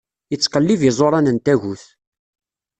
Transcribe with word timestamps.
Ittqellib 0.35 0.81
iẓuṛan 0.89 1.27
n 1.35 1.37
tagut. 1.45 1.83